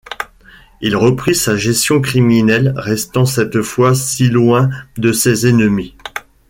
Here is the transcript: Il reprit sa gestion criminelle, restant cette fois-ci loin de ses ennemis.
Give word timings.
Il 0.81 0.95
reprit 0.95 1.35
sa 1.35 1.55
gestion 1.55 2.01
criminelle, 2.01 2.73
restant 2.75 3.27
cette 3.27 3.61
fois-ci 3.61 4.29
loin 4.31 4.71
de 4.97 5.11
ses 5.11 5.45
ennemis. 5.45 5.93